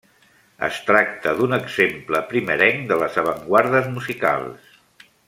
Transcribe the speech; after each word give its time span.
Es 0.67 0.77
tracta 0.87 1.33
d'un 1.41 1.53
exemple 1.57 2.21
primerenc 2.33 2.81
de 2.93 2.99
les 3.05 3.21
avantguardes 3.25 3.93
musicals. 3.99 4.73